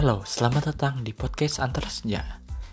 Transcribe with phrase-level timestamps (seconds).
[0.00, 2.24] Halo, selamat datang di podcast Antar Senja.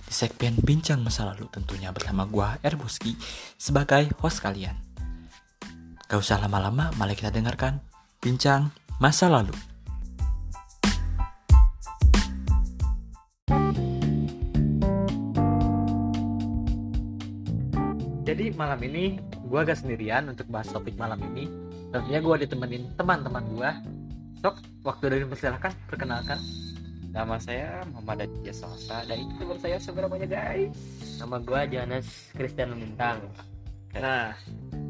[0.08, 3.20] Di segmen Bincang Masa Lalu tentunya bersama gua Erbuski
[3.60, 4.72] sebagai host kalian.
[6.08, 7.84] Gak usah lama-lama, mari kita dengarkan
[8.24, 8.72] Bincang
[9.04, 9.52] Masa Lalu.
[18.24, 19.20] Jadi malam ini
[19.52, 21.52] gua gak sendirian untuk bahas topik malam ini.
[21.92, 23.76] Tentunya gua ditemenin teman-teman gua.
[24.40, 26.67] Sok, waktu dari persilahkan perkenalkan.
[27.12, 30.76] Nama saya Muhammad Aditya Salsa dan itu teman saya sebenarnya guys.
[31.18, 33.24] Nama gua Johannes Christian Lintang.
[33.98, 34.36] Nah,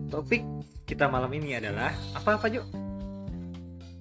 [0.10, 0.42] topik
[0.90, 2.66] kita malam ini adalah apa-apa yuk?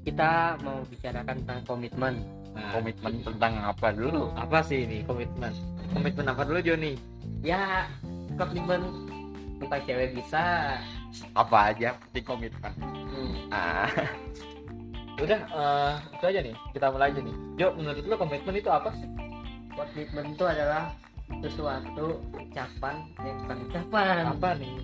[0.07, 2.15] Kita mau bicarakan tentang komitmen.
[2.57, 4.33] Nah, Komitmen tentang apa dulu?
[4.33, 5.53] apa sih ini komitmen?
[5.93, 6.97] Komitmen apa dulu Joni?
[7.45, 7.85] Ya,
[8.41, 8.81] komitmen
[9.61, 10.79] tentang cewek bisa.
[11.37, 12.73] Apa aja penting komitmen.
[12.81, 13.35] Hmm.
[13.53, 13.91] Ah,
[15.17, 16.55] Udah, eh, itu aja nih.
[16.77, 17.37] Kita mulai aja nih.
[17.57, 19.09] Jo, menurut lo komitmen itu apa sih?
[19.73, 20.93] Komitmen itu adalah
[21.41, 24.25] sesuatu ucapan yang bukan ucapan.
[24.37, 24.77] Apa nih?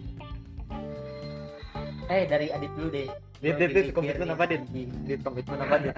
[2.08, 3.08] Eh, dari Adit dulu deh.
[3.44, 4.62] Dit, Lo dit, dit, komitmen apa dit?
[5.04, 5.94] Dit, komitmen apa dit?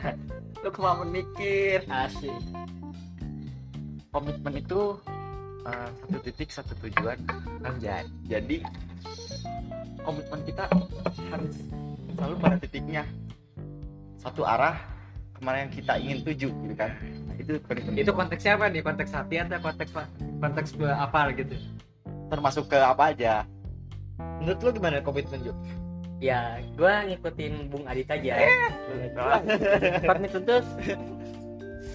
[0.64, 1.86] lu kemauan mikir.
[1.86, 2.34] Asik.
[4.10, 4.98] Komitmen itu
[5.62, 7.22] eh, satu titik satu tujuan.
[7.62, 8.02] Anjay.
[8.26, 8.66] Jadi
[10.02, 10.66] komitmen kita
[11.30, 11.54] harus
[12.18, 13.06] selalu pada titiknya
[14.24, 14.80] satu arah
[15.36, 16.96] ke mana yang kita ingin tuju gitu kan.
[17.28, 18.82] Nah, itu komitmen itu konteksnya apa nih?
[18.82, 19.90] Konteks hati atau konteks
[20.40, 21.54] konteks apa gitu?
[22.32, 23.44] termasuk ke apa aja.
[24.40, 25.52] Menurut lo gimana komitmen Jo?
[26.22, 28.32] Ya, gua ngikutin Bung Adit aja.
[28.38, 28.70] Eh.
[30.06, 30.56] Komitmen itu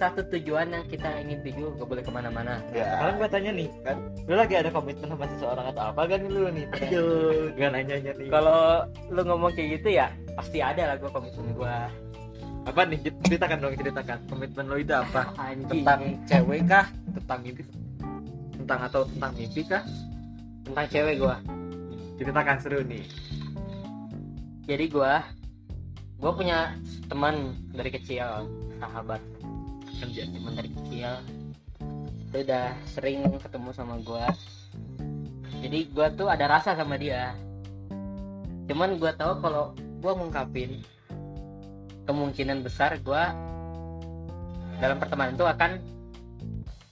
[0.00, 2.56] satu tujuan yang kita ingin tuju, gak boleh ke mana-mana.
[2.72, 2.88] Ya.
[2.96, 6.48] Sekarang gue tanya nih, kan lu lagi ada komitmen sama seseorang atau apa kan lu
[6.48, 6.64] nih?
[6.72, 8.28] Aduh, gak nanya-nanya nih.
[8.32, 11.92] Kalau lu ngomong kayak gitu ya, pasti ada lah gua komitmen gua.
[12.68, 12.98] Apa nih?
[13.24, 14.18] Ceritakan dong, ceritakan.
[14.28, 15.32] Komitmen lo itu apa?
[15.40, 15.84] Anjing.
[15.84, 16.86] Tentang cewek kah?
[17.16, 17.62] Tentang mimpi?
[18.56, 19.84] Tentang atau tentang mimpi kah?
[20.70, 21.36] tentang cewek gua.
[22.14, 23.02] Ceritakan seru nih.
[24.70, 25.26] Jadi gua
[26.22, 26.78] gua punya
[27.10, 28.46] teman dari kecil,
[28.78, 29.18] sahabat
[29.98, 30.30] Kerja.
[30.30, 31.10] teman dari kecil.
[32.30, 34.30] Dia udah sering ketemu sama gua.
[35.58, 37.34] Jadi gua tuh ada rasa sama dia.
[38.70, 40.86] Cuman gua tahu kalau gua ngungkapin
[42.10, 43.30] kemungkinan besar gua
[44.82, 45.72] dalam pertemanan itu akan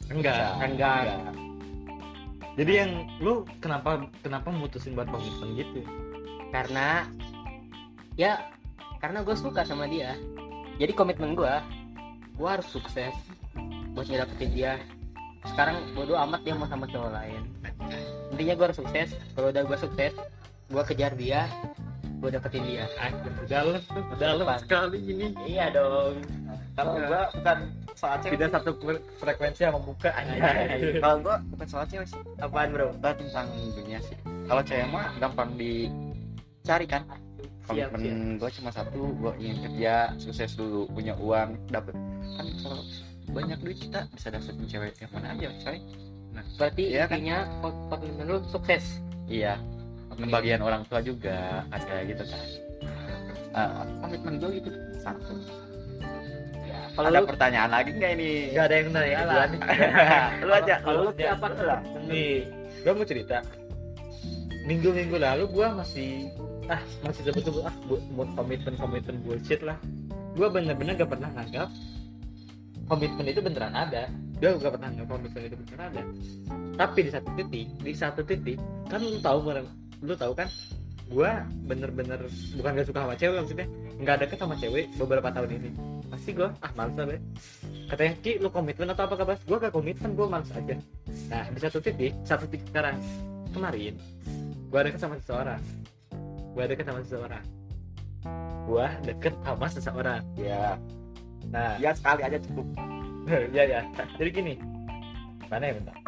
[0.08, 0.56] Enggak.
[0.64, 1.04] Enggak.
[2.56, 5.84] Jadi yang lu kenapa kenapa memutusin buat komitmen gitu?
[6.52, 7.04] karena
[8.16, 8.40] ya
[8.98, 10.16] karena gue suka sama dia
[10.80, 11.54] jadi komitmen gue
[12.38, 13.12] gue harus sukses
[13.92, 14.72] buat ngedapetin dia
[15.54, 17.42] sekarang bodo amat dia mau sama cowok lain
[18.34, 20.12] intinya gue harus sukses kalau udah gue sukses
[20.68, 21.46] gue kejar dia
[22.18, 22.84] gue dapetin dia.
[22.98, 25.26] Aduh, dalam tuh, dalam sekali ini.
[25.46, 26.18] iya dong.
[26.78, 27.58] Kalau gua bukan
[27.98, 28.70] soal cewek Tidak satu
[29.18, 30.14] frekuensi yang membuka.
[31.02, 32.20] kalau gua bukan soal cewek sih.
[32.38, 32.94] Apaan bro?
[32.94, 34.14] Kita tentang dunia sih.
[34.46, 37.02] Kalau cewek mah gampang dicari kan.
[37.68, 41.92] Komitmen gue cuma satu gue ingin kerja sukses dulu punya uang dapet.
[42.38, 42.80] Kan kalau
[43.28, 45.76] banyak duit kita bisa dapetin cewek yang mana aja coy.
[46.56, 47.18] Berarti Iya kan?
[47.20, 49.02] intinya ko- komitmen lu sukses.
[49.28, 49.60] Iya
[50.18, 52.42] pembagian orang tua juga ada gitu kan
[53.48, 53.70] Eh,
[54.04, 54.70] komitmen gue gitu
[55.00, 55.34] satu
[56.62, 59.18] ya, kalau ada lu pertanyaan lagi nggak ini Gak ada yang nanya
[59.48, 59.60] nih.
[60.46, 62.44] lu aja kalau lu apa lah Nih,
[62.84, 63.40] gue mau cerita.
[64.68, 66.28] Minggu-minggu lalu gue masih
[66.68, 69.80] ah masih sebut-sebut ah bu- buat komitmen komitmen bullshit lah.
[70.36, 71.72] Gue bener-bener gak pernah nganggap
[72.84, 74.12] komitmen itu beneran ada.
[74.38, 76.02] Gue gak pernah nganggap komitmen itu beneran ada.
[76.76, 79.38] Tapi di satu titik, di satu titik kan lu tahu
[80.02, 80.48] lu tahu kan
[81.08, 81.30] gue
[81.64, 82.20] bener-bener
[82.60, 83.66] bukan gak suka sama cewek maksudnya.
[83.98, 85.70] Nggak deket sama cewek beberapa tahun ini.
[86.12, 87.20] Pasti gue ah males lah
[87.88, 89.36] katanya Ki lu komitmen atau apa kabar?
[89.48, 90.76] Gue gak komitmen gue males aja.
[91.32, 93.00] Nah di satu titik satu titik sekarang.
[93.56, 93.96] Kemarin
[94.68, 95.60] gue deket sama seseorang.
[96.52, 97.44] Gue deket sama seseorang.
[98.68, 100.22] Gue deket sama seseorang.
[100.36, 100.76] Ya
[101.48, 101.74] nah.
[101.80, 102.66] Ya sekali aja cukup.
[103.28, 103.84] Ya ya
[104.16, 104.54] jadi gini.
[105.52, 106.07] Mana ya bentar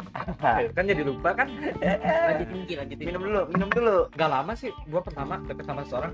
[0.75, 1.47] kan jadi lupa kan?
[2.27, 3.05] Lanjutin Ki, lanjutin.
[3.07, 3.95] Minum dulu minum dulu.
[4.15, 6.13] Gak lama sih gue pertama deket sama seseorang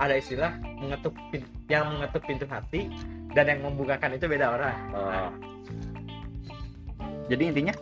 [0.00, 0.52] ada istilah
[0.82, 2.90] mengetuk pin- yang mengetuk pintu hati
[3.30, 4.76] dan yang membukakan itu beda orang.
[4.94, 5.30] Oh.
[7.30, 7.74] jadi intinya?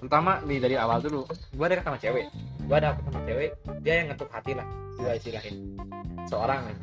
[0.00, 2.26] Pertama nih dari awal dulu gue deket sama cewek.
[2.66, 3.50] Gue ada sama cewek
[3.84, 4.66] dia yang ngetuk hati lah
[4.96, 5.56] gue istilahin
[6.28, 6.78] seorang nih.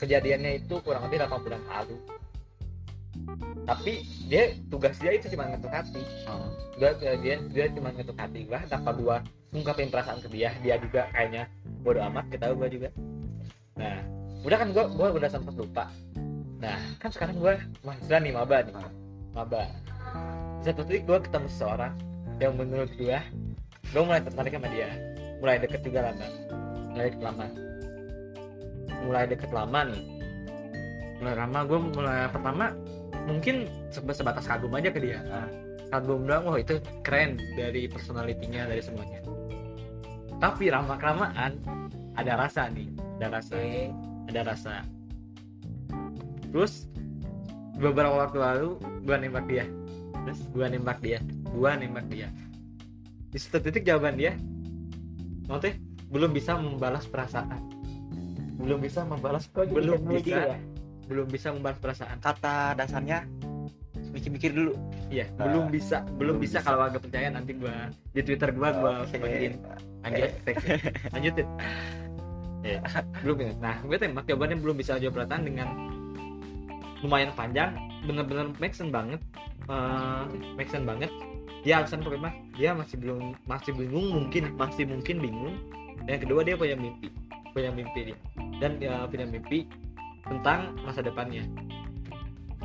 [0.00, 1.94] Kejadiannya itu kurang lebih 8 bulan lalu
[3.62, 6.02] tapi dia tugas dia itu cuma ngetuk hati.
[6.26, 6.50] Oh.
[6.80, 9.16] dia dia dia cuma ngetuk hati gue tanpa gue
[9.54, 10.50] ngungkapin perasaan ke dia.
[10.66, 11.46] Dia juga kayaknya
[11.86, 12.88] bodo amat kita gue juga.
[13.78, 14.02] Nah
[14.42, 15.84] udah kan gue gue udah sempat lupa.
[16.58, 17.54] Nah kan sekarang gue
[17.86, 18.74] mahasiswa nih maba nih
[19.30, 19.62] maba.
[20.62, 21.94] Satu titik gue ketemu seseorang
[22.42, 23.18] yang menurut gue
[23.94, 24.90] gue mulai tertarik sama dia.
[25.38, 26.26] Mulai deket juga lama.
[26.94, 27.46] Mulai deket lama.
[29.06, 30.02] Mulai deket lama nih.
[31.22, 32.66] Mulai lama gue mulai pertama
[33.26, 35.20] mungkin sebatas kagum aja ke dia.
[35.30, 35.48] Ah.
[35.92, 39.20] kagum doang oh itu keren dari personalitinya dari semuanya.
[40.40, 41.60] Tapi lama kelamaan
[42.16, 42.88] ada rasa nih
[43.20, 43.54] ada rasa.
[43.60, 43.92] Oke.
[44.32, 44.74] ada rasa.
[46.48, 46.88] Terus
[47.76, 48.68] beberapa waktu lalu
[49.04, 49.68] gua nembak dia.
[50.24, 51.20] Terus gua nembak dia.
[51.52, 52.32] Gua nembak dia.
[53.28, 54.32] Di satu titik jawaban dia
[55.52, 55.76] nanti
[56.08, 57.60] belum bisa membalas perasaan.
[58.56, 60.56] Belum bisa membalas belum bisa.
[60.56, 60.58] ya?
[61.12, 62.18] Belum bisa membalas perasaan.
[62.24, 63.28] Kata dasarnya
[64.12, 64.76] mikir-mikir dulu.
[65.08, 65.28] Iya.
[65.40, 66.68] Ah, belum bisa belum belum bisa bisa.
[66.68, 69.16] kalau agak percaya nanti gua di twitter gua gua Oke.
[69.20, 69.54] bagiin
[70.04, 70.30] lanjut
[71.16, 71.48] lanjutin.
[72.62, 72.78] Ya
[73.24, 75.68] belum bisa nah gue tembak jawabannya belum bisa jawab perasaan dengan
[77.02, 77.74] lumayan panjang
[78.06, 79.18] bener-bener make sense banget.
[79.66, 80.22] Eh,
[80.54, 81.10] make sense banget.
[81.62, 85.56] Dia alasan pertama dia masih belum masih bingung mungkin masih mungkin bingung.
[86.06, 87.08] Yang kedua dia punya mimpi.
[87.54, 88.18] Punya mimpi dia.
[88.58, 89.66] Dan dia punya mimpi
[90.26, 91.44] tentang masa depannya.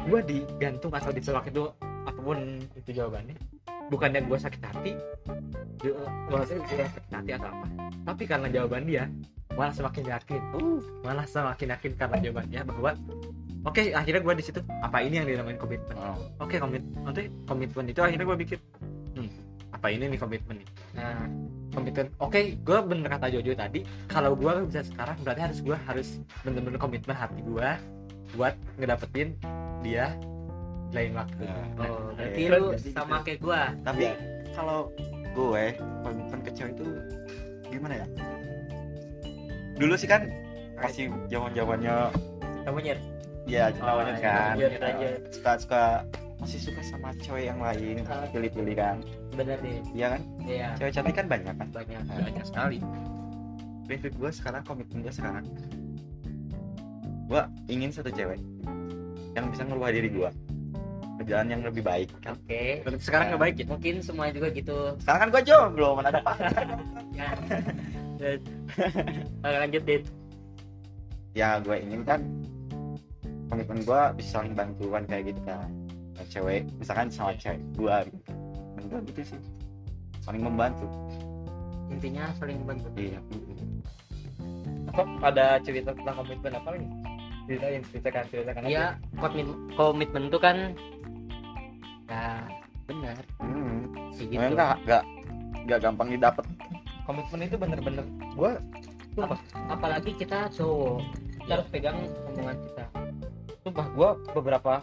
[0.07, 3.35] Gue digantung atau ditolak itu apa pun itu jawabannya.
[3.87, 4.93] Bukannya gue sakit hati
[5.77, 7.67] gue sakit hati atau apa.
[8.03, 9.05] Tapi karena jawaban dia
[9.53, 10.41] malah semakin yakin.
[10.57, 12.91] Uh malah semakin yakin karena jawabannya bahwa
[13.65, 14.59] oke akhirnya gue di situ.
[14.81, 15.95] Apa ini yang dinamain komitmen?
[15.97, 16.17] Oh.
[16.41, 18.57] oke komit nanti komitmen itu akhirnya gue pikir
[19.15, 19.29] hmm,
[19.73, 20.55] apa ini nih komitmen?
[20.61, 20.67] Nih
[20.97, 21.25] nah
[21.77, 26.07] komitmen oke gue bener kata Jojo tadi kalau gue bisa sekarang berarti harus gue harus
[26.41, 27.69] bener-bener komitmen hati gue
[28.33, 29.37] buat ngedapetin
[29.85, 30.17] dia
[30.91, 31.43] lain waktu.
[31.43, 33.25] Nah, oh berarti Iya, lu berarti sama gitu.
[33.27, 33.61] kayak gua.
[33.83, 34.13] Tapi Iya.
[34.55, 34.79] kalau
[35.35, 36.87] gue komitmen ke cewek itu
[37.67, 38.07] gimana ya?
[39.77, 40.31] Dulu sih kan
[40.79, 41.95] masih zaman zamannya
[42.63, 42.99] kamu nyet
[43.47, 44.53] ya Oh, iya, kan.
[45.31, 45.83] Suka suka
[46.37, 48.29] masih suka sama cewek yang lain Ah.
[48.29, 48.97] pilih-pilih kan?
[49.33, 49.81] Bener deh.
[49.91, 50.21] Iya kan?
[50.45, 50.67] Iya.
[50.77, 51.67] Cewek cantik kan banyak kan?
[51.73, 52.77] Banyak banyak sekali.
[53.87, 55.45] Prinsip gue sekarang komitmen gue sekarang
[57.27, 58.39] gue ingin satu cewek
[59.35, 60.29] yang bisa ngerubah diri gue
[61.17, 62.63] ke jalan yang lebih baik oke.
[63.01, 63.65] Sekarang nggak baik ya?
[63.67, 64.95] Mungkin semua juga gitu.
[65.01, 66.53] Sekarang kan gue jomblo mana ada pacar
[67.19, 67.29] ya.
[69.63, 70.03] Lanjut dit.
[71.33, 72.21] Ya gue ingin kan
[73.47, 75.71] komitmen gue bisa saling bantuan kayak gitu kan
[76.27, 78.19] cewek misalkan sama cewek gue gitu.
[78.87, 79.39] Gue gitu sih.
[80.23, 80.85] Saling membantu.
[81.87, 83.19] Intinya saling bantu iya.
[84.91, 86.87] Kok ada cerita tentang komitmen apa lagi?
[87.47, 88.61] Ceritain ceritakan ceritakan.
[88.67, 88.85] Iya,
[89.15, 89.47] komitmen
[89.79, 90.57] komitmen itu kan
[92.07, 92.43] ya
[92.87, 93.17] benar.
[93.39, 93.87] Hmm.
[94.15, 94.35] gitu.
[94.35, 95.03] nggak nggak
[95.67, 96.45] nggak gampang didapat.
[97.07, 98.03] Komitmen itu bener-bener
[98.35, 98.51] gue
[99.17, 99.41] Apa-
[99.71, 101.53] apalagi kita cowok kita Iya.
[101.57, 101.97] harus pegang
[102.35, 102.83] omongan kita.
[103.63, 104.73] Sumpah gue beberapa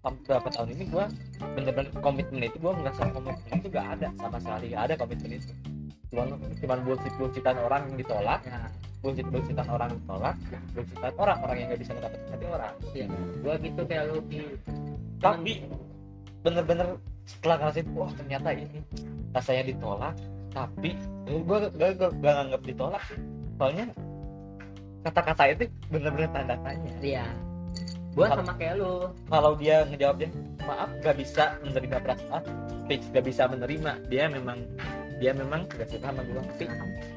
[0.00, 1.04] beberapa tahun ini gue
[1.60, 5.52] bener-bener komitmen itu gue ngerasa komitmen itu gak ada sama sekali gak ada komitmen itu.
[6.10, 8.66] Cuma cuma bullshit bullshitan orang yang ditolak ya.
[9.04, 10.36] bullshit bullshitan orang yang ditolak
[10.72, 12.74] bullshitan orang orang yang nggak bisa ngedapetin hati orang.
[12.96, 13.06] Iya.
[13.44, 14.18] Gua gitu kayak lu
[15.20, 15.52] tapi
[16.40, 16.88] bener-bener
[17.28, 18.80] setelah ngerasain wah ternyata ini
[19.36, 20.14] rasanya ditolak
[20.50, 20.90] tapi
[21.28, 23.04] gue gak, gak, gak nganggap ditolak.
[23.60, 23.86] Soalnya
[25.04, 26.94] kata-kata itu bener-bener tanda tanya.
[27.04, 27.49] Iya
[28.20, 29.08] gua sama kayak lu.
[29.32, 30.28] Kalau dia ngejawabnya
[30.68, 32.42] maaf gak bisa menerima perasaan
[32.84, 33.92] fix gak bisa menerima.
[34.12, 34.58] Dia memang
[35.20, 36.64] dia memang gak suka sama gue tapi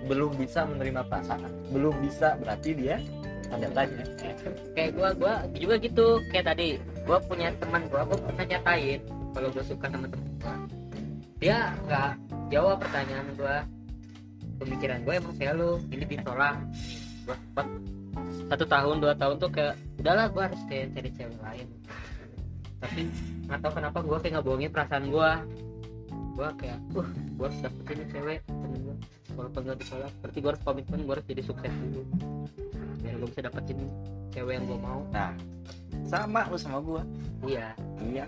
[0.07, 1.51] belum bisa menerima perasaan.
[1.75, 3.03] Belum bisa berarti dia
[3.51, 4.03] tanda tanya
[4.73, 6.23] kayak gua gua juga gitu.
[6.31, 8.99] Kayak tadi gua punya teman gua gua pernah nyatain
[9.35, 10.55] kalau gua suka sama teman gua.
[11.43, 12.11] Dia nggak
[12.47, 13.57] jawab pertanyaan gua.
[14.63, 16.55] Pemikiran gua emang kayak lu ini ditolak.
[17.27, 17.67] Gua sempat
[18.47, 21.67] satu tahun dua tahun tuh kayak udahlah gua harus kayak cari cewek lain.
[22.83, 23.01] Tapi
[23.47, 25.31] nggak tahu kenapa gua kayak nggak bohongin perasaan gua.
[26.35, 27.07] Gua kayak uh
[27.39, 28.39] gua harus dapetin nih cewek.
[28.43, 28.95] Temen gua
[29.33, 32.01] walaupun nggak ditolak berarti gua harus komitmen gua harus jadi sukses dulu.
[32.99, 33.79] Biar gua bisa dapetin
[34.35, 35.01] cewek yang gua mau.
[35.15, 35.31] Nah
[36.03, 37.01] sama lu sama gue
[37.47, 37.71] iya.
[38.03, 38.25] Iya.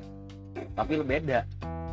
[0.74, 1.44] Tapi lu beda.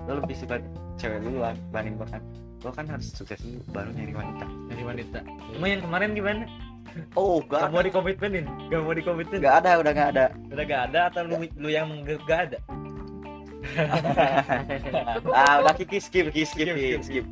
[0.06, 0.62] Lu lebih suka
[0.96, 2.22] cewek duluan banding gue kan.
[2.62, 4.46] Gue kan harus sukses dulu baru nyari wanita.
[4.70, 5.18] Dari wanita.
[5.58, 6.46] Emang yang kemarin gimana
[7.16, 10.24] oh gak gak mau dikomitmenin gak mau dikomitmen nggak ada udah nggak ada.
[10.52, 12.58] Udah gak ada atau lu, lu yang gak, gak ada?
[15.30, 16.98] Ah udah kiki skip kiki skip Skip, Ki.
[17.00, 17.24] skip,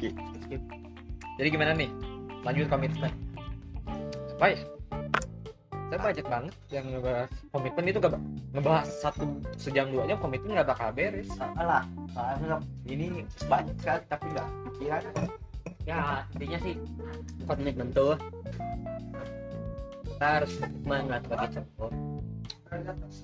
[0.46, 0.78] skip ki
[1.40, 1.88] jadi gimana nih?
[2.44, 3.12] Lanjut komitmen.
[4.36, 4.60] Baik
[5.90, 8.14] saya banyak banget yang ngebahas komitmen itu gak
[8.54, 9.26] ngebahas satu
[9.58, 11.26] sejam dua jam komitmen gak bakal beres.
[11.34, 11.82] Salah
[12.14, 15.02] anggap ini banyak sekali tapi nggak pikiran
[15.82, 16.74] ya intinya sih
[17.42, 18.14] komitmen tuh
[20.20, 21.92] kita harus komitmen lah sebagai cowok.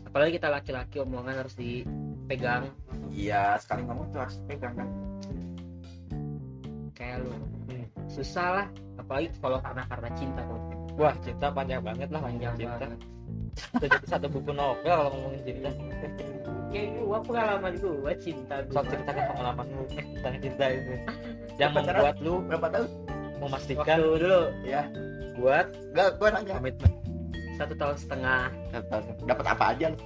[0.09, 2.73] Apalagi kita laki-laki omongan harus dipegang.
[3.13, 4.89] Iya sekali ngomong tuh harus pegang kan?
[6.97, 7.37] Kayak lu.
[7.37, 7.85] Hmm.
[8.09, 10.57] susah lah apalagi kalau karena karena cinta tuh
[10.97, 12.77] wah cinta panjang banget lah panjang cinta.
[12.81, 13.01] banget.
[13.77, 15.71] Jadi satu buku novel kalau ngomongin cinta.
[16.73, 20.95] Kayak gua pengalaman gua cinta so gua ceritakan pengalaman lu eh, tentang cinta itu
[21.61, 22.41] yang membuat lu.
[22.49, 22.89] Berapa tahun
[23.43, 24.83] memastikan waktu dulu ya.
[25.37, 26.55] buat enggak gua nanya.
[26.57, 26.91] komitmen.
[27.57, 28.43] Satu tahun setengah.
[29.25, 29.87] Dapat apa aja?
[29.93, 29.99] Lu?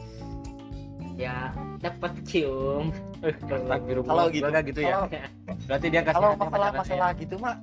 [1.21, 1.53] ya
[1.85, 2.89] dapat cium.
[3.21, 4.09] Astagfirullah.
[4.09, 4.95] Kalau gitu- nggak gitu ya?
[4.97, 5.11] Kalau-
[5.69, 7.57] berarti dia kasih kalau masalah masalah gitu mah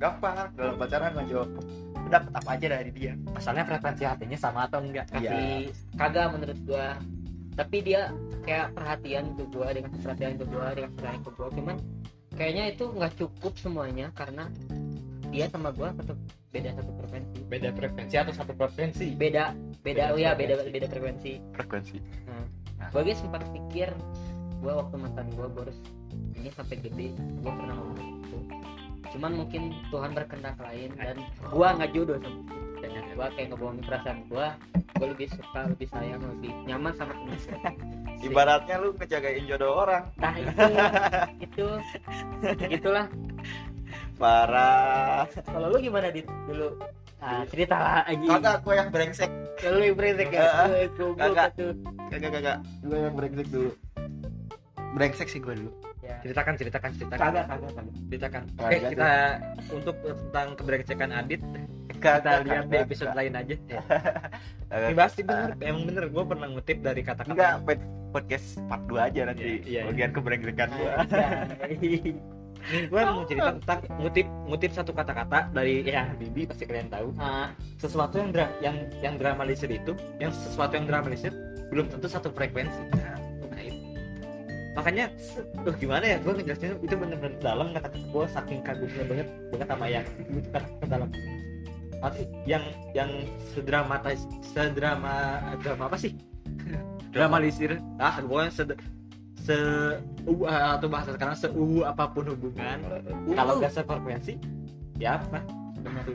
[0.00, 0.34] gampang.
[0.56, 1.48] Dalam pacaran mah jawab
[2.08, 3.04] dapat apa aja dari dia?
[3.12, 3.14] Ya.
[3.32, 5.06] masalahnya frekuensi hatinya sama atau enggak?
[5.12, 5.30] Iya.
[5.30, 5.56] kasih
[6.00, 6.88] kagak menurut gua.
[7.52, 8.08] Tapi dia
[8.48, 11.48] kayak perhatian ke gua dengan perhatian ke gua dengan perhatian ke gua.
[11.52, 11.76] Cuman
[12.32, 14.48] kayaknya itu nggak cukup semuanya karena
[15.32, 16.12] dia sama gua satu
[16.52, 17.40] beda satu frekuensi.
[17.48, 19.16] Beda frekuensi atau satu frekuensi?
[19.16, 21.40] Beda beda Beda oh ya beda beda frekuensi.
[21.56, 21.96] Frekuensi.
[22.92, 23.88] Gua guys sempat pikir
[24.60, 25.80] gua waktu mantan gua gua harus
[26.36, 28.38] ini sampai gede gua pernah ngomong gitu.
[29.16, 31.16] Cuman mungkin Tuhan berkehendak lain dan
[31.48, 32.40] gua nggak jodoh sama
[32.84, 33.00] dia.
[33.16, 34.46] gua kayak ngebohongin perasaan gua
[35.00, 37.38] gua lebih suka lebih sayang lebih nyaman sama temen
[38.26, 40.04] ibaratnya lu ngejagain jodoh orang.
[40.20, 40.62] Nah itu.
[41.46, 41.66] Itu
[42.70, 43.06] gitulah
[44.16, 45.24] parah.
[45.44, 46.26] Kalau lu gimana dit?
[46.48, 46.76] Dulu.
[47.22, 49.30] Ah, cerita lah aja kagak gua yang brengsek.
[49.62, 50.42] Kalau lu yang brengsek ya?
[50.90, 51.48] Kagak.
[51.54, 51.72] tuh.
[52.10, 53.70] kagak kagak gua yang brengsek dulu.
[54.98, 55.70] Brengsek sih gua dulu.
[56.02, 56.18] Ya.
[56.26, 57.22] Ceritakan ceritakan ceritakan.
[57.22, 58.42] Kagak kagak kagak ceritakan.
[58.58, 59.10] Oke Kagak kita
[59.70, 61.42] untuk tentang keberecekan Adit.
[61.94, 63.54] Kita kagak lihat di episode lain aja.
[64.66, 64.88] Kagak.
[64.90, 65.54] ini pasti bener.
[65.62, 67.30] Emang bener gue pernah ngutip dari kata-kata.
[67.30, 69.62] Enggak pod- podcast part 2 aja nanti.
[69.62, 69.82] Iya, iya.
[69.86, 70.92] bagian kebrengsekan gua
[72.70, 77.10] Nih gue mau cerita tentang ngutip ngutip satu kata-kata dari ya Bibi pasti kalian tahu.
[77.18, 77.50] Ah,
[77.82, 81.34] Sesuatu yang dra yang yang dramalisir itu, yang sesuatu yang dramalisir
[81.74, 82.78] belum tentu satu frekuensi.
[82.94, 83.18] Nah,
[83.50, 83.82] nah itu.
[84.78, 85.04] Makanya,
[85.66, 89.86] tuh gimana ya gue ngejelasinnya itu bener-bener dalam kata gue saking kagumnya banget banget sama
[89.90, 91.08] yang itu kan ke dalam.
[91.98, 92.64] Pasti yang
[92.94, 93.10] yang
[93.54, 96.14] sedramatis sedrama drama apa sih?
[97.10, 97.82] Dramalisir.
[97.98, 98.70] Ah, pokoknya sed
[99.42, 99.58] se
[100.30, 102.78] uh, atau bahasa sekarang seu apa pun hubungan.
[103.34, 104.38] Kalau nggak sefrekuensi
[105.02, 105.42] ya apa?
[105.82, 106.06] Benar.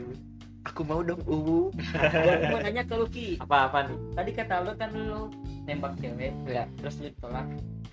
[0.72, 1.68] Aku mau dong uh
[2.24, 3.98] gua mau nanya ke lu Ki apa apa nih?
[4.16, 5.22] Tadi kata lu kan lu
[5.68, 7.46] nembak cewek ya terus lu ditolak.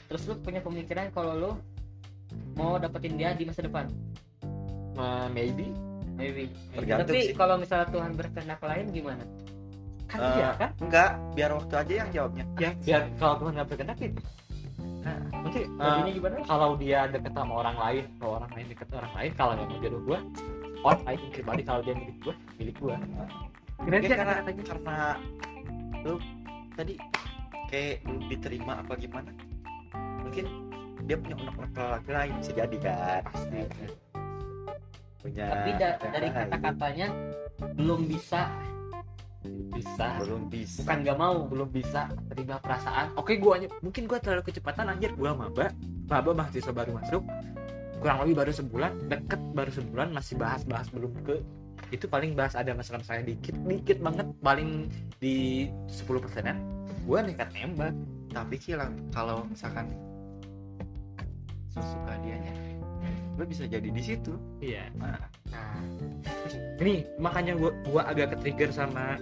[0.08, 1.52] Terus lu punya pemikiran kalau lu
[2.56, 3.92] mau dapetin dia di masa depan?
[4.96, 5.68] Ma- maybe.
[6.16, 6.48] Maybe.
[6.72, 7.36] Tergantung tapi sih.
[7.36, 9.24] kalau misalnya Tuhan berkehendak lain gimana?
[10.08, 10.70] Kan Eh, iya kan?
[10.80, 11.12] enggak.
[11.36, 12.46] Biar waktu aja yang jawabnya.
[12.56, 14.10] Ya biar kalau Tuhan nggak berkehendak ya
[15.06, 16.36] nah, nanti eh, jadinya gimana?
[16.50, 19.78] kalau dia deket sama orang lain kalau orang lain deket sama orang lain kalau mau
[19.78, 20.20] jodoh gue
[20.82, 22.96] orang lain pribadi kalau dia milik gue milik gue
[23.76, 24.98] Mungkin karena karena
[26.08, 26.16] lu
[26.80, 26.96] tadi
[27.68, 29.32] kayak lu diterima apa gimana?
[30.24, 30.46] Mungkin
[31.06, 33.22] dia punya unek-unek laki lain bisa jadi kan?
[33.30, 33.60] Pasti.
[35.22, 37.08] Punya tapi da- dari kata-katanya
[37.76, 38.48] belum bisa
[39.74, 40.06] bisa.
[40.22, 40.80] Belum bisa.
[40.84, 41.38] Bukan nggak mau.
[41.46, 43.14] Belum bisa terima perasaan.
[43.20, 45.12] Oke gua mungkin gua terlalu kecepatan anjir.
[45.14, 45.72] Gua maba
[46.10, 47.24] maba mahasiswa baru masuk.
[48.00, 51.42] Kurang lebih baru sebulan deket baru sebulan masih bahas-bahas belum ke
[51.94, 54.90] itu paling bahas ada masalah saya dikit dikit banget paling
[55.22, 56.58] di 10 persenan.
[57.06, 57.94] Gua nekat nembak.
[58.36, 58.76] Tapi sih
[59.16, 59.96] kalau misalkan
[61.72, 62.65] suka dianya
[63.36, 64.34] lu bisa jadi di situ.
[64.64, 64.88] Iya.
[64.96, 65.20] Nah,
[65.52, 65.80] nah.
[66.80, 69.20] Ini makanya gua gua agak ke trigger sama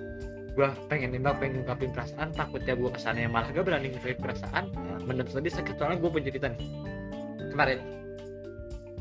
[0.53, 2.29] gua pengen nembak pengen ngungkapin perasaan.
[2.33, 4.63] Takutnya gua ke sana yang malah gak berani ngungkapin perasaan
[5.05, 5.75] menurut tadi sakit.
[5.77, 6.69] Soalnya gua punya cerita nih.
[7.53, 7.79] Kemarin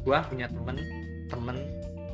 [0.02, 0.76] gua punya temen
[1.28, 1.56] temen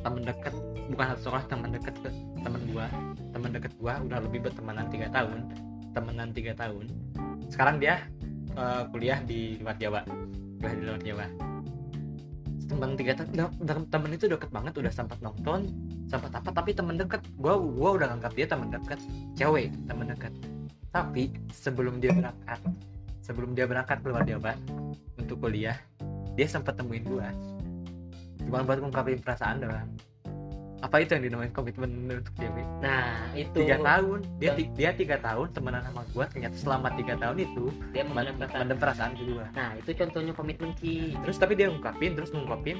[0.03, 0.55] temen deket.
[0.89, 2.09] Bukan satu sekolah temen deket ke
[2.43, 2.87] temen gua.
[3.31, 5.39] Temen deket gua udah lebih bertemanan tiga tahun.
[5.95, 6.85] Temenan tiga tahun.
[7.47, 8.03] Sekarang dia
[8.59, 10.01] eh, kuliah di luar Jawa.
[10.59, 11.48] Kuliah di luar Jawa
[12.69, 15.67] temen tiga tahun temen itu deket banget udah sempat nonton
[16.05, 17.21] sempat apa tapi temen deket.
[17.41, 18.99] Gua gua udah nganggap dia temen deket
[19.33, 20.33] cewek temen deket.
[20.93, 22.59] Tapi sebelum dia berangkat
[23.25, 24.53] sebelum dia berangkat keluar Jawa
[25.17, 25.77] untuk kuliah
[26.37, 27.33] dia sempat temuin gua.
[28.45, 29.89] Cuma buat ngungkapin perasaan doang
[30.79, 33.67] apa itu yang dinamain komitmen untuk cewek nah itu.
[33.67, 34.19] Tiga tahun.
[34.39, 38.03] Dia Dan- ti- dia tiga tahun temenan sama gua ternyata selama tiga tahun itu dia
[38.07, 39.45] perasaan mendem perasaan gua.
[39.51, 41.19] Nah itu contohnya komitmen Ki.
[41.19, 42.77] Terus tapi dia ngungkapin terus ngungkapin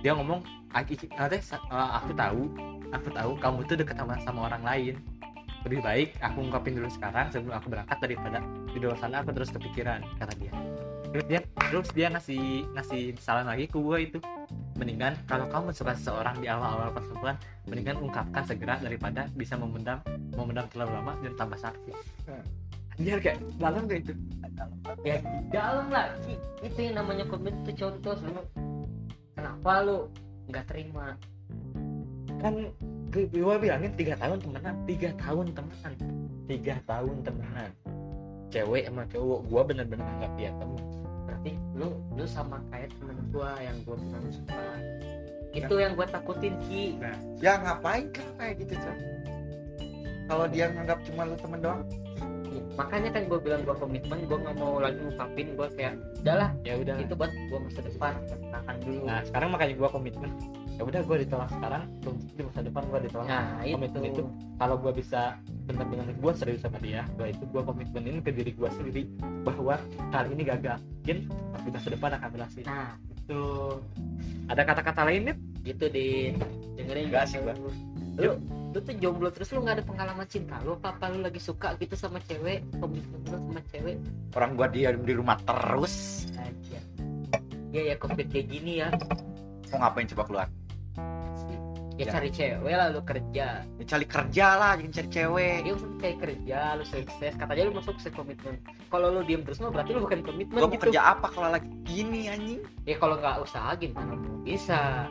[0.00, 0.40] dia ngomong
[0.72, 2.42] "Aki- Ki- nanti sa- eh, aku tahu
[2.90, 4.94] aku tahu kamu tuh deket sama sama orang lain.
[5.64, 9.48] Lebih baik aku ngungkapin dulu sekarang sebelum aku berangkat daripada di luar sana aku terus
[9.48, 10.52] kepikiran kata dia.
[11.12, 14.18] Terus dia terus dia ngasih ngasih saran lagi ke gue itu
[14.74, 17.36] mendingan kalau kamu suka seseorang di awal-awal pertemuan
[17.70, 20.02] mendingan ungkapkan segera daripada bisa memendam
[20.34, 21.96] memendam terlalu lama dan tambah sakit.
[22.94, 24.14] Anjir kayak dalam kayak itu.
[25.02, 26.14] Ya di dalam lah.
[26.62, 28.42] Itu yang namanya komitmen itu contoh lu
[29.34, 29.98] kenapa lu
[30.50, 31.18] nggak terima?
[32.42, 32.70] Kan
[33.14, 35.92] gue bilangin tiga tahun temenan tiga tahun temenan.
[36.50, 37.70] Tiga tahun temenan.
[38.50, 41.03] Cewek sama cowok gue bener-bener anggap dia temen
[41.74, 44.62] lu lu sama kayak temen gua yang gua bilang suka
[45.54, 46.98] itu yang gua takutin ki.
[47.38, 48.98] Ya ngapain kan kayak gitu Cak?
[50.24, 51.82] kalau dia nganggap cuma lu temen doang?
[52.74, 56.74] Makanya kan gua bilang gua komitmen gua nggak mau lagi ngungkapin gua kayak udahlah ya
[56.80, 56.96] udah.
[56.98, 58.12] itu buat gua masa depan
[58.50, 59.02] tahan dulu.
[59.06, 60.30] Nah sekarang makanya gue komitmen
[60.74, 61.82] ya udah gue ditolak sekarang.
[62.34, 63.26] Di masa depan gue ditolak.
[63.30, 63.74] Nah itu.
[63.78, 64.22] Komitmen itu
[64.58, 68.68] kalau gue bisa benar-benar gue serius sama dia gue itu gue komitmenin ke diri gue
[68.74, 69.02] sendiri
[69.46, 69.78] bahwa
[70.10, 70.78] kali ini gagal.
[70.82, 71.18] Mungkin
[71.64, 72.64] di masa depan akan berhasil.
[72.66, 73.42] Nah itu.
[74.44, 76.36] Ada kata-kata lain nih gitu di
[76.76, 77.72] dengerin Enggak sih, gitu.
[78.20, 78.30] lu
[78.74, 80.60] lu tuh jomblo terus lu nggak ada pengalaman cinta.
[80.60, 83.96] Lu apa apa lu lagi suka gitu sama cewek komitmen lu sama cewek.
[84.36, 86.26] Orang gua diam di rumah terus.
[86.36, 86.80] Aja.
[87.72, 88.92] Ya ya covid kayak gini ya.
[89.72, 90.48] Mau ngapain coba keluar
[91.94, 92.12] ya, Ya.
[92.14, 93.46] cari cewek lah lu kerja.
[93.62, 95.56] Ya, cari kerja lah jangan cari cewek.
[95.62, 97.32] Ya usah cari kerja lu sukses.
[97.38, 98.58] Katanya lu masuk sukses komitmen.
[98.90, 100.84] Kalau lu diem terus mah berarti lu bukan komitmen gua mau gitu.
[100.90, 102.62] kerja apa kalau lagi gini anjing?
[102.86, 105.06] Ya kalau nggak usaha gimana lu bisa?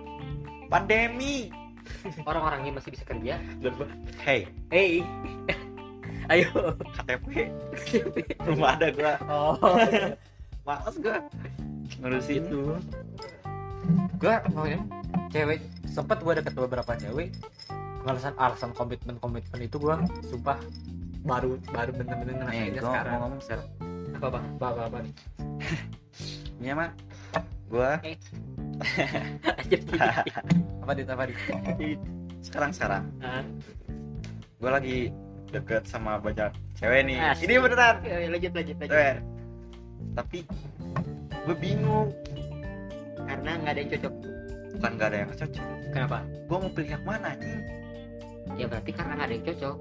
[0.68, 1.52] Pandemi.
[2.30, 3.40] Orang-orangnya masih bisa kerja.
[4.24, 4.48] Hey.
[4.72, 5.04] Hey.
[6.32, 6.48] Ayo.
[6.96, 7.52] KTP
[8.48, 9.14] rumah ada gua.
[9.28, 9.56] Oh.
[10.68, 11.20] Males gua.
[12.00, 12.44] Ngurusin.
[12.48, 12.76] Itu
[14.16, 14.80] gue maunya
[15.34, 17.34] cewek sempet gue deket beberapa cewek
[18.04, 19.96] alasan alasan komitmen komitmen itu gue
[20.28, 20.60] sumpah
[21.24, 23.14] baru baru bener-bener nih ngerasainnya gua sekarang.
[23.16, 23.68] mau ngomong sekarang
[24.14, 24.46] apa bang?
[24.56, 25.14] Apa apa, apa nih?
[26.62, 26.90] ini mah
[29.68, 29.98] gini.
[30.84, 31.08] apa dit?
[31.10, 32.00] Apa dit?
[32.44, 33.04] Sekarang sekarang
[34.60, 35.12] gua lagi
[35.52, 37.18] deket sama banyak cewek nih.
[37.20, 37.46] Asik.
[37.48, 37.96] ini beneran.
[38.04, 38.92] Ya, lanjut lanjut lanjut.
[38.92, 39.16] Cewek.
[40.14, 40.38] Tapi
[41.44, 42.10] gue bingung.
[43.24, 44.14] Karena nggak ada yang cocok
[44.84, 45.68] bukan gak ada yang cocok.
[45.96, 46.18] Kenapa?
[46.28, 47.84] Gue mau pilih yang mana nih
[48.60, 49.76] ya berarti karena nggak ada yang cocok.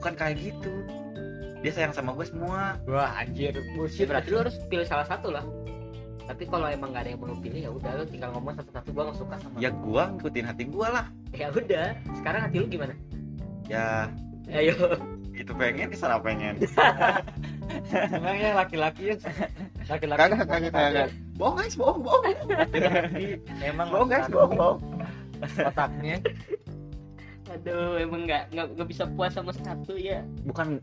[0.00, 0.72] Bukan kayak gitu.
[1.60, 2.80] Dia sayang sama gue semua.
[2.88, 5.44] Wah anjir ya berarti lu harus pilih salah satu lah.
[6.24, 8.88] Tapi kalau emang nggak ada yang mau lu pilih ya udah lu tinggal ngomong satu-satu.
[8.96, 11.06] Gua nggak suka sama ya gue ngikutin hati gue lah.
[11.36, 12.94] Ya udah sekarang hati lu gimana?
[13.68, 14.08] Ya.
[14.48, 14.96] Ayo.
[15.36, 16.56] Itu pengen ke sana pengen
[18.12, 19.16] emangnya laki-laki ya
[19.88, 22.22] laki-laki kagak kagak kagak bohong guys bohong bohong.
[22.46, 23.26] Laki-laki
[23.64, 24.80] emang bohong guys bohong bohong.
[25.42, 26.16] Otaknya.
[27.50, 30.22] Aduh emang nggak nggak nggak bisa puas sama satu ya.
[30.46, 30.78] Bukan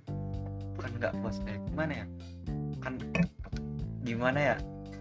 [0.75, 2.05] bukan nggak puas kayak gimana ya?
[2.83, 2.93] Kan
[4.03, 4.55] gimana ya?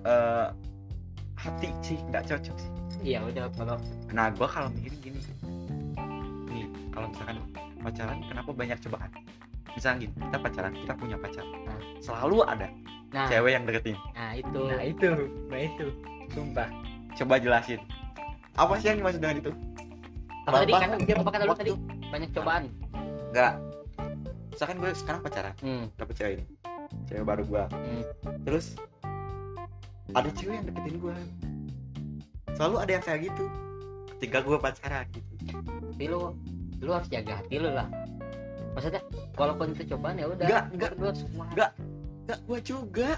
[0.06, 0.46] Eh
[1.38, 2.70] hati sih nggak cocok sih.
[3.14, 3.76] Iya udah kalau
[4.14, 5.20] nah gue kalau mikir gini.
[6.50, 7.38] Nih kalau misalkan
[7.78, 9.10] pacaran kenapa banyak cobaan
[9.78, 11.44] misalnya gini kita pacaran kita punya pacar.
[11.46, 11.78] Nah.
[12.02, 12.68] selalu ada
[13.14, 13.26] nah.
[13.30, 13.96] cewek yang deketin.
[14.18, 14.60] Nah itu.
[14.66, 15.10] Nah itu.
[15.48, 15.86] Nah itu.
[16.34, 16.68] Sumpah.
[17.14, 17.80] Coba jelasin.
[18.58, 19.52] Apa sih yang dimaksud dengan itu?
[20.50, 20.72] Apa tadi?
[20.74, 21.72] Kata dia apa kata lu tadi?
[22.10, 22.64] Banyak cobaan.
[23.30, 23.52] Nggak
[24.58, 25.84] misalkan gue sekarang pacaran hmm.
[25.94, 26.44] dapet cewek ini.
[27.06, 28.02] Cewek baru gue Hmm.
[28.42, 28.74] terus
[30.18, 31.16] ada cewek yang deketin gue
[32.58, 33.44] selalu ada yang kayak gitu.
[34.18, 35.30] Ketika gue pacaran gitu.
[35.94, 36.34] Tapi lu
[36.82, 37.86] lu harus jaga hati lu lah.
[38.74, 38.98] Maksudnya
[39.38, 40.46] walaupun itu cobaan ya udah.
[40.46, 40.90] Nggak, nggak.
[40.98, 41.44] lu harus semua.
[41.54, 41.70] Nggak.
[42.26, 43.10] nggak gue juga.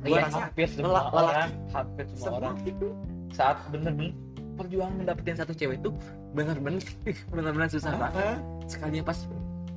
[0.00, 1.04] Iya rasa hampir semua lelah.
[1.12, 2.54] orang hampir semua semua orang.
[2.64, 2.88] itu
[3.30, 4.16] saat bener-bener
[4.56, 5.90] perjuangan mendapatkan satu cewek itu
[6.32, 6.80] bener-bener
[7.32, 8.16] bener-bener susah banget.
[8.16, 8.38] Hah?
[8.64, 9.18] sekalinya pas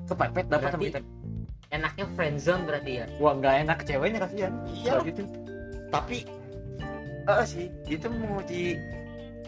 [0.07, 1.01] kepepet dapat sama Berarti- kita.
[1.73, 3.05] Enaknya friendzone berarti ya?
[3.17, 4.93] Wah nggak enak ceweknya kasihan iya.
[5.01, 5.21] Gitu.
[5.89, 6.17] Tapi
[7.23, 8.77] eh sih itu menguji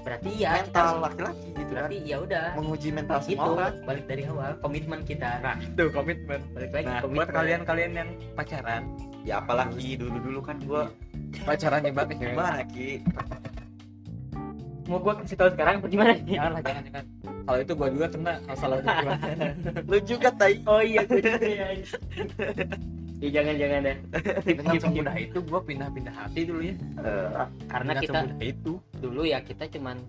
[0.05, 1.89] berarti ya mental laki-laki gitu kan?
[1.89, 2.45] berarti ya udah.
[2.53, 3.73] Menguji mental itu semua orang.
[3.89, 5.29] balik dari awal komitmen kita.
[5.41, 6.39] Nah itu komitmen.
[6.53, 7.17] Balik lagi nah komitmen.
[7.17, 8.83] buat kalian-kalian yang pacaran
[9.25, 10.83] ya apalagi dulu dulu kan gue
[11.41, 12.89] pacaran hebat ya cewek gimana ki
[14.85, 16.13] mau gua kasih tahu sekarang apa gimana?
[16.13, 17.05] Jangan lah jangan jangan.
[17.25, 19.13] Kalau itu gua juga kena masalah gua
[19.89, 20.61] lu juga tai.
[20.69, 21.67] Oh iya gua juga ya
[23.23, 23.97] ya jangan jangan deh.
[24.47, 26.75] Dengan semudah itu gua pindah-pindah hati dulu ya.
[27.71, 28.73] Karena Dengan kita itu.
[28.99, 29.99] dulu ya kita cuman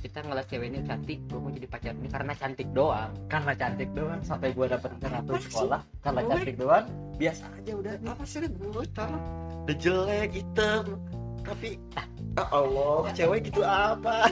[0.00, 3.10] kita ngeliat cewek ini cantik gua mau jadi pacar ini karena cantik doang.
[3.28, 6.86] Karena cantik doang sampai gua dapet kartu sekolah karena cantik doang
[7.20, 7.92] biasa aja udah.
[8.04, 10.96] Apa sih gue udah jelek hitam.
[11.44, 12.06] Tapi ah.
[12.52, 14.28] Allah cewek gitu apa?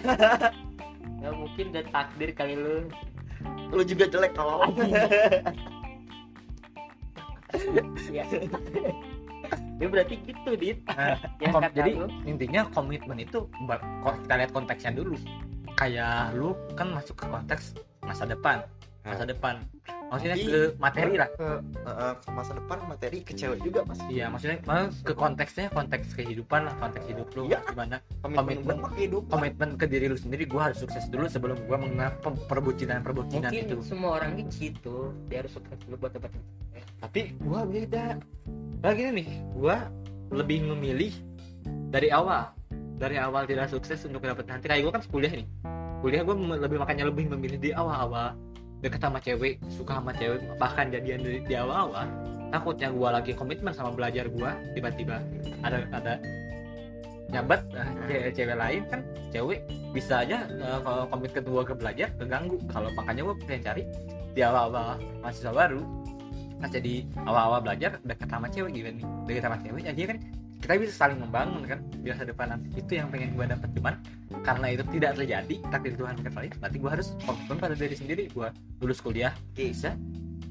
[1.19, 2.87] Ya mungkin udah takdir kali lu.
[3.75, 4.75] Lu juga jelek tolong
[8.09, 8.25] ya
[9.79, 10.79] ya berarti gitu dit.
[10.85, 12.07] Nah, kom- kata jadi lu.
[12.25, 13.47] intinya komitmen itu
[14.19, 15.15] kita lihat konteksnya dulu.
[15.75, 18.67] Kayak lu kan masuk ke konteks masa depan.
[19.07, 19.63] Masa depan.
[20.09, 21.29] Maksudnya Tapi- ke materi lah.
[21.31, 21.49] ke,
[21.87, 24.01] eh, ke masa depan materi ke cewek juga mas.
[24.03, 27.61] Iya maksudnya maksudnya ke konteksnya konteks kehidupan lah konteks hidup lu Iya.
[27.63, 27.97] gimana.
[28.19, 28.77] Komitmen Komitmen.
[28.83, 28.91] gua
[29.77, 33.65] ke diri lu sendiri gue harus sukses dulu sebelum gue mengenal pe- perbucinan perbucinan mungkin
[33.71, 33.77] itu.
[33.81, 36.41] semua orang gitu dia harus sukses dulu buat dapetin
[36.99, 38.19] tapi gue beda.
[38.83, 39.77] Lagi nih gue
[40.35, 41.13] lebih memilih
[41.91, 42.55] dari awal.
[42.99, 44.67] Dari awal tidak sukses untuk dapat nanti.
[44.67, 45.47] Kayak gue kan kuliah nih.
[46.03, 48.35] Kuliah gue lebih makanya lebih memilih di awal-awal.
[48.79, 52.07] Deket sama cewek suka sama cewek bahkan jadian di, di awal-awal.
[52.51, 55.23] Takutnya gue lagi komitmen sama belajar gue tiba-tiba
[55.63, 56.15] ada ada
[57.29, 59.61] nyabat nah, cewek, cewek lain kan cewek
[59.93, 60.49] bisa aja
[60.81, 62.57] kalau komitmen gue ke belajar keganggu.
[62.71, 63.83] Kalau makanya gue pengen cari
[64.39, 65.83] di awal-awal mahasiswa baru
[66.59, 69.05] pas jadi awal-awal belajar deket sama cewek gitu nih.
[69.31, 70.19] Deket sama cewek jadi kan
[70.59, 71.79] kita bisa saling membangun kan.
[72.03, 72.67] Di masa depan nanti.
[72.75, 73.69] Itu yang pengen gue dapet.
[73.79, 73.95] Cuman
[74.43, 78.25] karena itu tidak terjadi takdir Tuhan berkali berarti gue harus komitmen pada diri sendiri.
[78.35, 78.49] Gue
[78.83, 79.95] lulus kuliah bisa.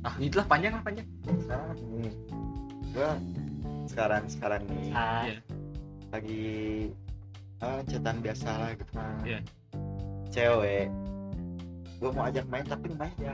[0.05, 1.07] Ah itulah panjang lah panjang.
[1.27, 1.77] Sekarang
[2.95, 3.11] gua
[3.87, 5.23] sekarang sekarang nih ah.
[5.27, 5.39] Iya.
[6.07, 6.45] lagi
[7.59, 8.91] ah, chatan biasa lah gitu.
[8.95, 9.39] Kan Iya.
[10.31, 10.87] cewek.
[11.97, 13.33] Gua mau ajak main tapi main ya.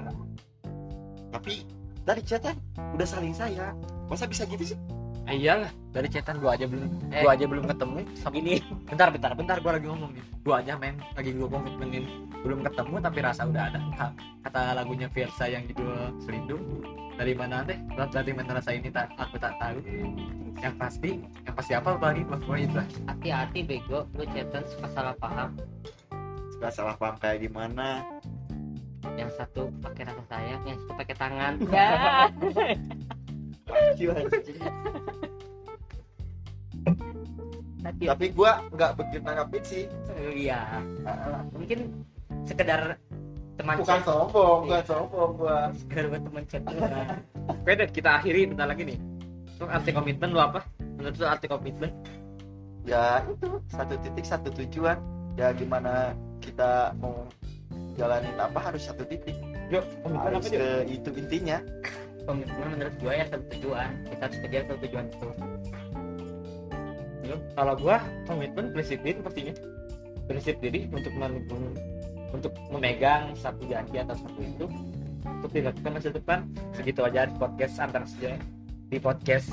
[1.29, 1.67] Tapi
[2.03, 2.55] dari chatan
[2.95, 3.75] udah saling sayang.
[4.11, 4.77] Masa bisa gitu sih?
[5.23, 5.71] Ah, iyalah.
[5.95, 6.83] Dari chatan gue aja belum
[7.15, 7.23] Eh.
[7.23, 7.99] gue aja belum ketemu.
[8.19, 8.59] Sama gini.
[8.91, 10.23] Bentar bentar bentar gue lagi ngomong nih.
[10.43, 12.05] Gue aja main lagi gue komitmenin
[12.43, 13.79] belum ketemu tapi rasa udah ada.
[14.43, 16.83] Kata lagunya Versa yang judul Selindung.
[17.15, 17.79] Dari mana teh?
[17.95, 19.79] Dari mana rasa ini tak aku tak tahu.
[20.59, 21.11] Yang pasti
[21.47, 22.87] yang pasti apa lagi pokoknya itu lah.
[23.07, 24.03] Hati-hati bego.
[24.19, 25.55] Lu chatan suka salah paham.
[26.51, 28.03] Suka salah paham kayak gimana
[29.13, 31.53] yang satu pakai rasa sayang yang satu pakai tangan.
[31.69, 31.89] Ya.
[37.83, 39.83] Hati- tapi gua nggak begitu nanggapin sih.
[40.15, 40.79] Iya.
[41.51, 41.79] Mungkin
[42.47, 42.95] sekedar
[43.53, 44.07] teman bukan chat.
[44.07, 44.87] sombong bukan Iya.
[44.87, 45.57] sombong gua.
[45.75, 46.91] Sekedar buat teman chat doang.
[47.51, 48.97] oke deh kita akhiri bentar lagi nih.
[49.59, 50.63] Untuk arti komitmen lu apa?
[50.79, 51.91] Menurut lu arti komitmen?
[52.87, 53.59] Ya itu.
[53.67, 54.97] Satu titik satu tujuan.
[55.35, 57.27] Ya gimana kita mau
[57.95, 59.37] jalanin apa harus satu titik.
[59.69, 61.57] Yuk komitmen harus apa yuk ke itu intinya.
[62.23, 63.89] Komitmen menurut gue ya satu tujuan.
[64.07, 65.29] Kita harus kejar satu tujuan itu.
[67.23, 69.55] Yuk, kalau gua komitmen prinsip diri pastinya.
[70.27, 71.47] Prinsip diri untuk men-
[72.35, 74.65] untuk memegang satu janji atau satu itu
[75.23, 76.39] untuk dilakukan masa depan.
[76.75, 78.35] Segitu aja di podcast antar saja
[78.91, 79.47] di podcast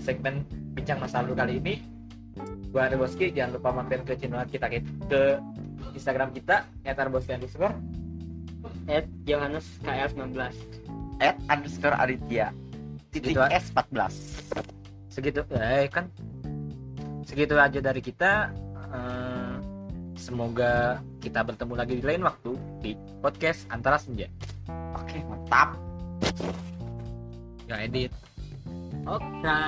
[0.00, 1.74] segmen bincang masa lalu kali ini.
[2.72, 4.70] Gua ada Boski jangan lupa mampir ke channel kita
[5.10, 5.20] ke
[5.94, 7.74] Instagram kita @arboski underscore
[8.88, 10.52] at Johannes KL 19
[11.20, 12.52] at underscore Aditya.
[13.10, 14.70] Titik Gitu, S 14
[15.10, 16.06] segitu eh kan?
[17.26, 18.48] Segitu aja dari kita.
[18.90, 19.56] Eh,
[20.16, 24.30] semoga kita bertemu lagi di lain waktu di podcast antara senja.
[24.96, 25.76] Oke mantap.
[27.68, 28.14] Ya edit.
[29.04, 29.58] Oke